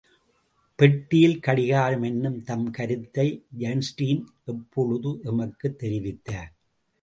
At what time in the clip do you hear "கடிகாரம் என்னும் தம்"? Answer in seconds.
1.39-2.71